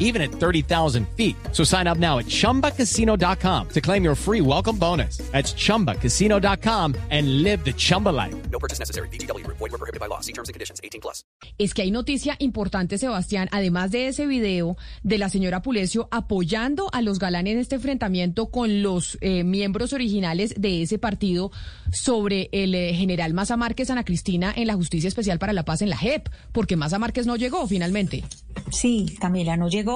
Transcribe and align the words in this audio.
even 0.00 0.20
at 0.20 0.32
30,000 0.32 1.06
feet. 1.16 1.36
So 1.52 1.62
sign 1.62 1.86
up 1.86 1.98
now 1.98 2.18
at 2.18 2.26
chumbacasino.com 2.26 3.68
to 3.68 3.80
claim 3.80 4.02
your 4.02 4.16
free 4.16 4.40
welcome 4.40 4.76
bonus. 4.76 5.18
That's 5.30 5.54
chumbacasino.com 5.54 6.96
and 7.10 7.42
live 7.44 7.64
the 7.64 7.72
Chumba 7.72 8.08
life. 8.08 8.34
No 8.50 8.58
purchase 8.58 8.80
necessary. 8.80 9.08
BGW. 9.08 9.46
Void 9.46 9.60
were 9.60 9.78
prohibited 9.78 10.00
by 10.00 10.06
law. 10.06 10.20
See 10.20 10.32
terms 10.32 10.48
and 10.48 10.54
conditions. 10.54 10.80
18 10.82 11.00
plus. 11.00 11.24
Es 11.58 11.74
que 11.74 11.82
hay 11.82 11.90
noticia 11.90 12.36
importante, 12.38 12.98
Sebastián, 12.98 13.48
además 13.52 13.90
de 13.90 14.08
ese 14.08 14.26
video 14.26 14.76
de 15.02 15.18
la 15.18 15.28
señora 15.28 15.62
Pulecio 15.62 16.08
apoyando 16.10 16.88
a 16.92 17.02
los 17.02 17.18
galanes 17.18 17.54
en 17.54 17.58
este 17.58 17.76
enfrentamiento 17.76 18.50
con 18.50 18.82
los 18.82 19.18
eh, 19.20 19.44
miembros 19.44 19.92
originales 19.92 20.54
de 20.56 20.82
ese 20.82 20.98
partido 20.98 21.50
sobre 21.92 22.48
el 22.52 22.74
eh, 22.74 22.94
general 22.94 23.34
Maza 23.34 23.56
Márquez 23.56 23.90
Ana 23.90 24.04
Cristina 24.04 24.52
en 24.54 24.66
la 24.66 24.74
Justicia 24.74 25.08
Especial 25.08 25.38
para 25.38 25.52
la 25.52 25.64
Paz 25.64 25.82
en 25.82 25.90
la 25.90 25.96
JEP, 25.96 26.28
porque 26.52 26.76
Maza 26.76 26.98
Márquez 26.98 27.26
no 27.26 27.36
llegó 27.36 27.66
finalmente. 27.66 28.24
Sí, 28.70 29.16
Camila, 29.20 29.56
no 29.56 29.68
llegó. 29.68 29.89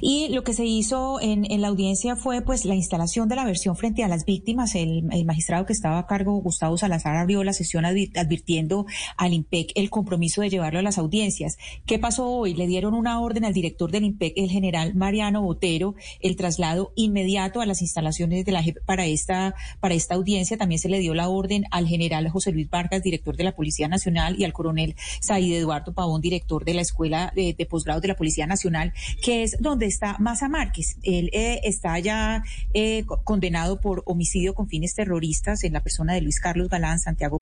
Y 0.00 0.28
lo 0.28 0.44
que 0.44 0.52
se 0.52 0.64
hizo 0.64 1.20
en, 1.20 1.44
la 1.60 1.68
audiencia 1.68 2.16
fue 2.16 2.42
pues 2.42 2.64
la 2.64 2.74
instalación 2.74 3.28
de 3.28 3.36
la 3.36 3.44
versión 3.44 3.76
frente 3.76 4.04
a 4.04 4.08
las 4.08 4.24
víctimas. 4.24 4.74
El, 4.74 5.04
magistrado 5.24 5.66
que 5.66 5.72
estaba 5.72 5.98
a 5.98 6.06
cargo, 6.06 6.36
Gustavo 6.40 6.76
Salazar, 6.76 7.16
abrió 7.16 7.44
la 7.44 7.52
sesión 7.52 7.84
advirtiendo 7.84 8.86
al 9.16 9.32
IMPEC 9.32 9.72
el 9.74 9.90
compromiso 9.90 10.42
de 10.42 10.50
llevarlo 10.50 10.78
a 10.78 10.82
las 10.82 10.98
audiencias. 10.98 11.56
¿Qué 11.86 11.98
pasó 11.98 12.28
hoy? 12.28 12.54
Le 12.54 12.66
dieron 12.66 12.94
una 12.94 13.20
orden 13.20 13.44
al 13.44 13.52
director 13.52 13.90
del 13.90 14.04
IMPEC, 14.04 14.34
el 14.36 14.50
general 14.50 14.94
Mariano 14.94 15.42
Botero, 15.42 15.94
el 16.20 16.36
traslado 16.36 16.92
inmediato 16.96 17.60
a 17.60 17.66
las 17.66 17.82
instalaciones 17.82 18.44
de 18.44 18.52
la 18.52 18.62
JEP 18.62 18.84
para 18.84 19.06
esta, 19.06 19.54
para 19.80 19.94
esta 19.94 20.14
audiencia. 20.14 20.56
También 20.56 20.78
se 20.78 20.88
le 20.88 20.98
dio 20.98 21.14
la 21.14 21.28
orden 21.28 21.64
al 21.70 21.86
general 21.86 22.28
José 22.28 22.52
Luis 22.52 22.68
Vargas, 22.68 23.02
director 23.02 23.36
de 23.36 23.44
la 23.44 23.54
Policía 23.54 23.88
Nacional, 23.88 24.36
y 24.38 24.44
al 24.44 24.52
coronel 24.52 24.94
Said 25.20 25.52
Eduardo 25.52 25.92
Pavón, 25.92 26.20
director 26.20 26.64
de 26.64 26.74
la 26.74 26.82
Escuela 26.82 27.32
de, 27.34 27.54
de 27.54 27.68
de 28.00 28.08
la 28.08 28.14
Policía 28.14 28.46
Nacional, 28.46 28.92
que 29.22 29.33
es 29.42 29.56
donde 29.60 29.86
está 29.86 30.16
Maza 30.18 30.48
Márquez. 30.48 30.96
Él 31.02 31.30
eh, 31.32 31.60
está 31.64 31.98
ya 31.98 32.42
eh, 32.72 33.04
condenado 33.24 33.80
por 33.80 34.02
homicidio 34.06 34.54
con 34.54 34.68
fines 34.68 34.94
terroristas 34.94 35.64
en 35.64 35.72
la 35.72 35.82
persona 35.82 36.14
de 36.14 36.20
Luis 36.20 36.40
Carlos 36.40 36.68
Galán 36.68 36.98
Santiago. 36.98 37.38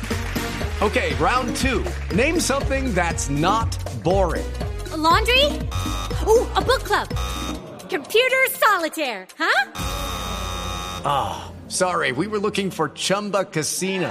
Okay, 0.80 1.14
round 1.14 1.54
two. 1.56 1.84
Name 2.14 2.40
something 2.40 2.92
that's 2.94 3.30
not 3.30 3.68
boring. 4.02 4.46
A 4.92 4.96
laundry? 4.96 5.44
Ooh, 6.26 6.46
a 6.56 6.60
book 6.60 6.82
club. 6.82 7.08
Computer 7.88 8.50
solitaire, 8.50 9.26
huh? 9.38 9.72
Ah, 11.04 11.52
oh, 11.52 11.68
sorry. 11.68 12.12
We 12.12 12.26
were 12.26 12.40
looking 12.40 12.70
for 12.70 12.88
Chumba 12.88 13.44
Casino. 13.44 14.10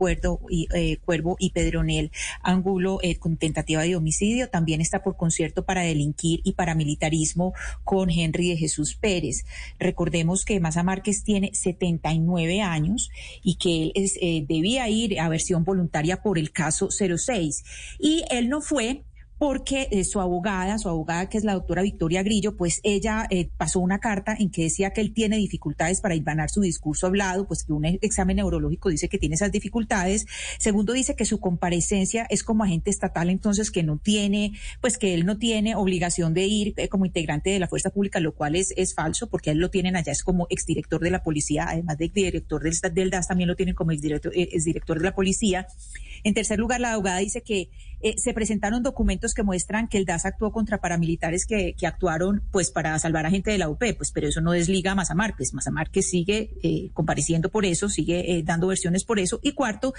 Cuervo 0.00 0.40
y, 0.48 0.66
eh, 0.74 0.96
Cuervo 1.04 1.36
y 1.38 1.50
Pedronel 1.50 2.10
Angulo 2.42 3.00
eh, 3.02 3.16
con 3.16 3.36
tentativa 3.36 3.82
de 3.82 3.96
homicidio. 3.96 4.48
También 4.48 4.80
está 4.80 5.02
por 5.02 5.18
concierto 5.18 5.66
para 5.66 5.82
delinquir 5.82 6.40
y 6.42 6.54
paramilitarismo 6.54 7.52
con 7.84 8.08
Henry 8.08 8.48
de 8.48 8.56
Jesús 8.56 8.94
Pérez. 8.94 9.44
Recordemos 9.78 10.46
que 10.46 10.58
Maza 10.58 10.82
Márquez 10.82 11.22
tiene 11.22 11.50
79 11.52 12.62
años 12.62 13.10
y 13.42 13.56
que 13.56 13.92
él 13.94 14.10
eh, 14.22 14.46
debía 14.48 14.88
ir 14.88 15.20
a 15.20 15.28
versión 15.28 15.64
voluntaria 15.64 16.22
por 16.22 16.38
el 16.38 16.50
caso 16.50 16.88
06. 16.90 17.62
Y 17.98 18.24
él 18.30 18.48
no 18.48 18.62
fue 18.62 19.02
porque 19.40 19.88
eh, 19.90 20.04
su 20.04 20.20
abogada, 20.20 20.76
su 20.76 20.90
abogada 20.90 21.30
que 21.30 21.38
es 21.38 21.44
la 21.44 21.54
doctora 21.54 21.80
Victoria 21.80 22.22
Grillo, 22.22 22.58
pues 22.58 22.78
ella 22.82 23.26
eh, 23.30 23.48
pasó 23.56 23.80
una 23.80 23.98
carta 23.98 24.36
en 24.38 24.50
que 24.50 24.64
decía 24.64 24.90
que 24.90 25.00
él 25.00 25.14
tiene 25.14 25.38
dificultades 25.38 26.02
para 26.02 26.14
hilvanar 26.14 26.50
su 26.50 26.60
discurso 26.60 27.06
hablado, 27.06 27.46
pues 27.46 27.64
que 27.64 27.72
un 27.72 27.86
examen 27.86 28.36
neurológico 28.36 28.90
dice 28.90 29.08
que 29.08 29.16
tiene 29.16 29.36
esas 29.36 29.50
dificultades. 29.50 30.26
Segundo, 30.58 30.92
dice 30.92 31.16
que 31.16 31.24
su 31.24 31.40
comparecencia 31.40 32.26
es 32.28 32.44
como 32.44 32.64
agente 32.64 32.90
estatal, 32.90 33.30
entonces 33.30 33.70
que 33.70 33.82
no 33.82 33.96
tiene, 33.96 34.52
pues 34.82 34.98
que 34.98 35.14
él 35.14 35.24
no 35.24 35.38
tiene 35.38 35.74
obligación 35.74 36.34
de 36.34 36.44
ir 36.46 36.74
eh, 36.76 36.88
como 36.88 37.06
integrante 37.06 37.48
de 37.48 37.60
la 37.60 37.66
fuerza 37.66 37.88
pública, 37.88 38.20
lo 38.20 38.34
cual 38.34 38.56
es, 38.56 38.74
es 38.76 38.94
falso, 38.94 39.30
porque 39.30 39.52
él 39.52 39.58
lo 39.58 39.70
tienen 39.70 39.96
allá, 39.96 40.12
es 40.12 40.22
como 40.22 40.48
exdirector 40.50 41.00
de 41.00 41.12
la 41.12 41.22
policía, 41.22 41.64
además 41.66 41.96
de 41.96 42.10
director 42.10 42.62
del, 42.62 42.74
del 42.92 43.08
DAS, 43.08 43.28
también 43.28 43.48
lo 43.48 43.56
tienen 43.56 43.74
como 43.74 43.92
exdirector, 43.92 44.32
exdirector 44.34 44.98
de 44.98 45.04
la 45.04 45.14
policía. 45.14 45.66
En 46.24 46.34
tercer 46.34 46.58
lugar, 46.58 46.82
la 46.82 46.92
abogada 46.92 47.20
dice 47.20 47.40
que 47.40 47.70
eh, 48.00 48.14
se 48.16 48.32
presentaron 48.34 48.82
documentos 48.82 49.34
que 49.34 49.42
muestran 49.42 49.88
que 49.88 49.98
el 49.98 50.04
DAS 50.04 50.26
actuó 50.26 50.52
contra 50.52 50.78
paramilitares 50.78 51.46
que, 51.46 51.74
que, 51.78 51.86
actuaron 51.86 52.42
pues 52.50 52.70
para 52.70 52.98
salvar 52.98 53.26
a 53.26 53.30
gente 53.30 53.50
de 53.50 53.58
la 53.58 53.68
UP, 53.68 53.82
pues 53.96 54.12
pero 54.12 54.28
eso 54.28 54.40
no 54.40 54.52
desliga 54.52 54.92
a 54.92 54.94
Maza 54.94 55.14
Márquez. 55.14 55.52
Maza 55.54 55.70
Márquez 55.70 56.08
sigue 56.08 56.50
eh, 56.62 56.90
compareciendo 56.92 57.50
por 57.50 57.64
eso, 57.64 57.88
sigue 57.88 58.32
eh, 58.32 58.42
dando 58.44 58.68
versiones 58.68 59.04
por 59.04 59.18
eso. 59.18 59.40
Y 59.42 59.52
cuarto, 59.52 59.94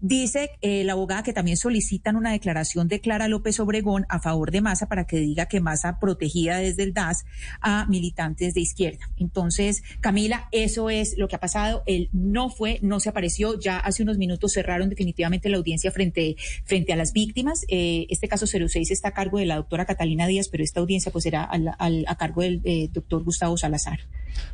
dice 0.00 0.50
eh, 0.60 0.84
la 0.84 0.92
abogada 0.92 1.22
que 1.22 1.32
también 1.32 1.56
solicitan 1.56 2.16
una 2.16 2.32
declaración 2.32 2.88
de 2.88 3.00
Clara 3.00 3.28
López 3.28 3.60
Obregón 3.60 4.06
a 4.08 4.20
favor 4.20 4.50
de 4.50 4.60
Maza 4.60 4.86
para 4.86 5.06
que 5.06 5.18
diga 5.18 5.46
que 5.46 5.60
Maza 5.60 5.98
protegía 6.00 6.56
desde 6.56 6.82
el 6.82 6.92
DAS 6.92 7.24
a 7.60 7.86
militantes 7.86 8.54
de 8.54 8.60
izquierda. 8.60 9.10
Entonces, 9.16 9.82
Camila, 10.00 10.48
eso 10.52 10.90
es 10.90 11.16
lo 11.18 11.28
que 11.28 11.36
ha 11.36 11.40
pasado. 11.40 11.82
Él 11.86 12.08
no 12.12 12.50
fue, 12.50 12.78
no 12.82 13.00
se 13.00 13.08
apareció. 13.08 13.58
Ya 13.58 13.78
hace 13.78 14.02
unos 14.02 14.18
minutos 14.18 14.52
cerraron 14.52 14.88
definitivamente 14.88 15.48
la 15.48 15.56
audiencia 15.56 15.90
frente, 15.90 16.36
frente 16.64 16.92
a 16.92 16.96
las 16.96 17.12
víctimas. 17.12 17.41
Eh, 17.68 18.06
este 18.08 18.28
caso 18.28 18.46
06 18.46 18.90
está 18.90 19.08
a 19.08 19.12
cargo 19.12 19.38
de 19.38 19.46
la 19.46 19.56
doctora 19.56 19.84
Catalina 19.84 20.26
Díaz, 20.26 20.48
pero 20.48 20.62
esta 20.64 20.80
audiencia 20.80 21.12
pues 21.12 21.24
será 21.24 21.44
al, 21.44 21.74
al, 21.78 22.04
a 22.08 22.16
cargo 22.16 22.42
del 22.42 22.60
eh, 22.64 22.88
doctor 22.92 23.22
Gustavo 23.22 23.56
Salazar. 23.56 24.00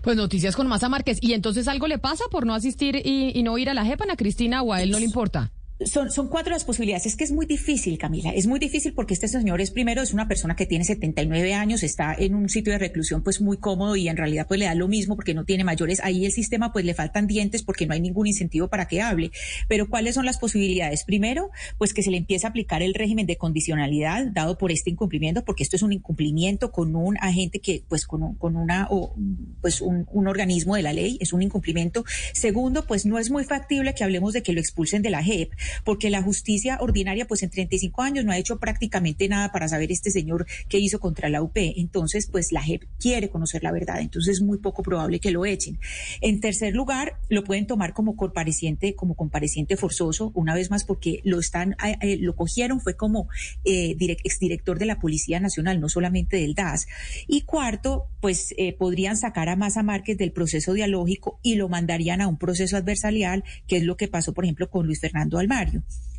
Pues 0.02 0.16
noticias 0.16 0.56
con 0.56 0.66
Maza 0.66 0.88
Márquez. 0.88 1.18
¿Y 1.20 1.32
entonces 1.32 1.68
algo 1.68 1.86
le 1.86 1.98
pasa 1.98 2.24
por 2.30 2.46
no 2.46 2.54
asistir 2.54 2.96
y, 2.96 3.32
y 3.38 3.42
no 3.42 3.56
ir 3.58 3.70
a 3.70 3.74
la 3.74 3.84
JEPAN 3.84 4.10
a 4.10 4.16
Cristina 4.16 4.62
o 4.62 4.72
a 4.72 4.82
él 4.82 4.90
no 4.90 4.98
le 4.98 5.04
importa? 5.04 5.52
Son, 5.84 6.10
son 6.10 6.28
cuatro 6.28 6.52
las 6.52 6.64
posibilidades. 6.64 7.06
Es 7.06 7.14
que 7.14 7.22
es 7.22 7.30
muy 7.30 7.46
difícil, 7.46 7.98
Camila. 7.98 8.30
Es 8.30 8.48
muy 8.48 8.58
difícil 8.58 8.94
porque 8.94 9.14
este 9.14 9.28
señor 9.28 9.60
es 9.60 9.70
primero, 9.70 10.02
es 10.02 10.12
una 10.12 10.26
persona 10.26 10.56
que 10.56 10.66
tiene 10.66 10.84
79 10.84 11.54
años, 11.54 11.84
está 11.84 12.14
en 12.18 12.34
un 12.34 12.48
sitio 12.48 12.72
de 12.72 12.80
reclusión 12.80 13.22
pues 13.22 13.40
muy 13.40 13.58
cómodo 13.58 13.94
y 13.94 14.08
en 14.08 14.16
realidad 14.16 14.46
pues 14.48 14.58
le 14.58 14.66
da 14.66 14.74
lo 14.74 14.88
mismo 14.88 15.14
porque 15.14 15.34
no 15.34 15.44
tiene 15.44 15.62
mayores. 15.62 16.00
Ahí 16.02 16.26
el 16.26 16.32
sistema 16.32 16.72
pues 16.72 16.84
le 16.84 16.94
faltan 16.94 17.28
dientes 17.28 17.62
porque 17.62 17.86
no 17.86 17.94
hay 17.94 18.00
ningún 18.00 18.26
incentivo 18.26 18.66
para 18.66 18.88
que 18.88 19.00
hable. 19.00 19.30
Pero 19.68 19.88
¿cuáles 19.88 20.16
son 20.16 20.26
las 20.26 20.38
posibilidades? 20.38 21.04
Primero, 21.04 21.50
pues 21.78 21.94
que 21.94 22.02
se 22.02 22.10
le 22.10 22.16
empiece 22.16 22.46
a 22.46 22.50
aplicar 22.50 22.82
el 22.82 22.94
régimen 22.94 23.26
de 23.26 23.36
condicionalidad 23.36 24.26
dado 24.32 24.58
por 24.58 24.72
este 24.72 24.90
incumplimiento, 24.90 25.44
porque 25.44 25.62
esto 25.62 25.76
es 25.76 25.82
un 25.82 25.92
incumplimiento 25.92 26.72
con 26.72 26.96
un 26.96 27.16
agente 27.20 27.60
que 27.60 27.84
pues 27.88 28.04
con, 28.04 28.34
con 28.34 28.56
una, 28.56 28.88
o, 28.90 29.14
pues 29.60 29.80
un, 29.80 30.08
un 30.10 30.26
organismo 30.26 30.74
de 30.74 30.82
la 30.82 30.92
ley, 30.92 31.18
es 31.20 31.32
un 31.32 31.42
incumplimiento. 31.42 32.04
Segundo, 32.32 32.84
pues 32.84 33.06
no 33.06 33.20
es 33.20 33.30
muy 33.30 33.44
factible 33.44 33.94
que 33.94 34.02
hablemos 34.02 34.32
de 34.32 34.42
que 34.42 34.52
lo 34.52 34.58
expulsen 34.58 35.02
de 35.02 35.10
la 35.10 35.22
JEP 35.22 35.52
porque 35.84 36.10
la 36.10 36.22
justicia 36.22 36.78
ordinaria, 36.80 37.26
pues 37.26 37.42
en 37.42 37.50
35 37.50 38.02
años 38.02 38.24
no 38.24 38.32
ha 38.32 38.38
hecho 38.38 38.58
prácticamente 38.58 39.28
nada 39.28 39.52
para 39.52 39.68
saber 39.68 39.92
este 39.92 40.10
señor 40.10 40.46
qué 40.68 40.78
hizo 40.78 41.00
contra 41.00 41.28
la 41.28 41.42
UP. 41.42 41.56
Entonces, 41.56 42.26
pues 42.26 42.52
la 42.52 42.62
JEP 42.62 42.84
quiere 42.98 43.28
conocer 43.28 43.62
la 43.62 43.72
verdad, 43.72 44.00
entonces 44.00 44.36
es 44.36 44.42
muy 44.42 44.58
poco 44.58 44.82
probable 44.82 45.20
que 45.20 45.30
lo 45.30 45.44
echen. 45.46 45.78
En 46.20 46.40
tercer 46.40 46.74
lugar, 46.74 47.18
lo 47.28 47.44
pueden 47.44 47.66
tomar 47.66 47.92
como 47.92 48.16
compareciente, 48.16 48.94
como 48.94 49.14
compareciente 49.14 49.76
forzoso, 49.76 50.32
una 50.34 50.54
vez 50.54 50.70
más 50.70 50.84
porque 50.84 51.20
lo 51.24 51.38
están, 51.38 51.76
eh, 52.02 52.18
lo 52.20 52.34
cogieron, 52.34 52.80
fue 52.80 52.96
como 52.96 53.28
eh, 53.64 53.94
direct, 53.96 54.24
exdirector 54.24 54.78
de 54.78 54.86
la 54.86 54.98
Policía 54.98 55.40
Nacional, 55.40 55.80
no 55.80 55.88
solamente 55.88 56.36
del 56.36 56.54
DAS. 56.54 56.86
Y 57.26 57.42
cuarto, 57.42 58.06
pues 58.20 58.54
eh, 58.56 58.72
podrían 58.72 59.16
sacar 59.16 59.48
a 59.48 59.56
Maza 59.56 59.82
Márquez 59.82 60.18
del 60.18 60.32
proceso 60.32 60.72
dialógico 60.72 61.38
y 61.42 61.54
lo 61.56 61.68
mandarían 61.68 62.20
a 62.20 62.28
un 62.28 62.38
proceso 62.38 62.76
adversarial, 62.76 63.44
que 63.66 63.76
es 63.76 63.84
lo 63.84 63.96
que 63.96 64.08
pasó, 64.08 64.34
por 64.34 64.44
ejemplo, 64.44 64.70
con 64.70 64.86
Luis 64.86 65.00
Fernando 65.00 65.38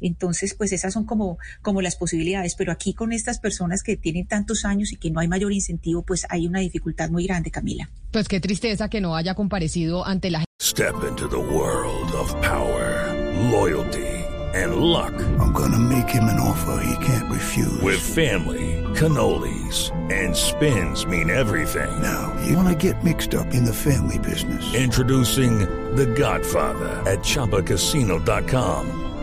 Entonces, 0.02 0.54
pues 0.54 0.72
esas 0.72 0.94
son 0.94 1.06
como, 1.06 1.38
como 1.62 1.82
las 1.82 1.96
posibilidades, 1.96 2.56
pero 2.56 2.72
aquí 2.72 2.94
con 2.94 3.12
estas 3.12 3.40
personas 3.40 3.84
que 3.84 3.98
tienen 3.98 4.28
tantos 4.28 4.66
años 4.66 4.92
y 4.92 4.98
que 4.98 5.12
no 5.12 5.20
hay 5.20 5.28
mayor 5.28 5.52
incentivo, 5.52 6.04
pues 6.04 6.26
hay 6.30 6.48
una 6.48 6.60
dificultad 6.60 7.10
muy 7.10 7.26
grande, 7.26 7.52
Camila. 7.52 7.90
Pues 8.12 8.28
qué 8.28 8.40
tristeza 8.40 8.90
que 8.90 9.02
no 9.02 9.16
haya 9.16 9.36
comparecido 9.36 10.06
ante 10.06 10.32
la 10.32 10.46
Step 10.62 11.04
into 11.08 11.28
the 11.28 11.38
world 11.38 12.14
of 12.14 12.34
power, 12.42 13.14
loyalty 13.50 14.26
and 14.54 14.76
luck. 14.78 15.14
I'm 15.40 15.54
gonna 15.54 15.80
make 15.80 16.10
him 16.10 16.26
an 16.26 16.40
offer 16.40 16.84
he 16.84 17.06
can't 17.06 17.30
refuse. 17.32 17.82
With 17.82 18.00
family, 18.00 18.84
cannolis 18.96 19.92
and 20.12 20.36
spins 20.36 21.06
mean 21.06 21.30
everything. 21.30 22.02
Now, 22.02 22.36
you 22.46 22.56
wanna 22.58 22.76
get 22.76 23.04
mixed 23.04 23.36
up 23.36 23.54
in 23.54 23.64
the 23.64 23.74
family 23.74 24.18
business. 24.20 24.74
Introducing 24.74 25.60
The 25.96 26.08
Godfather 26.08 26.90
at 27.10 27.20
chapacasino.com. 27.20 29.09